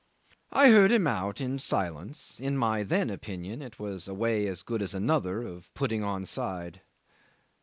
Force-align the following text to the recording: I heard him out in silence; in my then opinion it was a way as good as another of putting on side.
I 0.51 0.71
heard 0.71 0.91
him 0.91 1.05
out 1.05 1.39
in 1.39 1.59
silence; 1.59 2.39
in 2.39 2.57
my 2.57 2.81
then 2.81 3.11
opinion 3.11 3.61
it 3.61 3.77
was 3.77 4.07
a 4.07 4.15
way 4.15 4.47
as 4.47 4.63
good 4.63 4.81
as 4.81 4.95
another 4.95 5.43
of 5.43 5.71
putting 5.75 6.03
on 6.03 6.25
side. 6.25 6.81